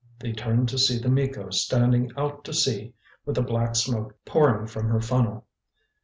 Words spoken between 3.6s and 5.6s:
smoke pouring from her funnel.